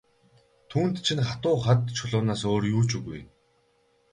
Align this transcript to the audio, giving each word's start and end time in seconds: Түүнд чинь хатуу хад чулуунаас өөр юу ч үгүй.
Түүнд 0.69 0.95
чинь 1.05 1.25
хатуу 1.29 1.55
хад 1.65 1.81
чулуунаас 1.97 2.41
өөр 2.51 2.63
юу 2.75 2.83
ч 2.89 2.91
үгүй. 2.99 3.21